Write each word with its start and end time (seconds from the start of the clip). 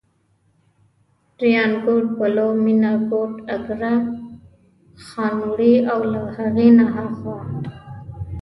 ریانکوټ، 1.41 2.05
بلو، 2.19 2.49
مېنه، 2.63 2.91
کوټ، 3.09 3.33
اګره، 3.55 3.93
خانوړی 5.07 5.73
او 5.91 5.99
له 6.13 6.21
هغې 6.35 6.69
نه 6.77 6.85
اخوا. 7.03 7.37